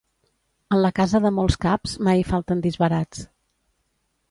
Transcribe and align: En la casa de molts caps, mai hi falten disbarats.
En 0.75 0.79
la 0.83 0.89
casa 0.99 1.21
de 1.25 1.31
molts 1.35 1.59
caps, 1.67 1.95
mai 2.09 2.23
hi 2.23 2.25
falten 2.31 2.65
disbarats. 2.67 3.25